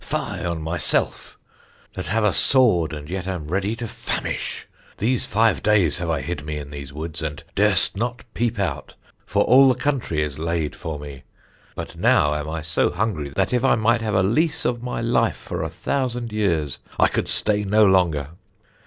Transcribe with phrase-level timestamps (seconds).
[0.03, 1.37] fie on myself;
[1.93, 4.65] that have a sword, and yet am ready to famish!
[4.97, 8.95] These five days have I hid me in these woods, and durst not peep out,
[9.27, 11.21] for all the country is laid for me;
[11.75, 15.01] but now am I so hungry, that if I might have a lease of my
[15.01, 18.29] life for a thousand years, I could stay no longer.